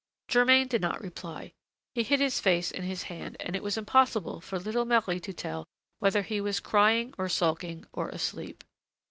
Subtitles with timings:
[0.27, 1.53] Germain did not reply.
[1.93, 5.31] He hid his face in his hands and it was impossible for little Marie to
[5.31, 5.67] tell
[5.99, 8.63] whether he was crying or sulking or asleep.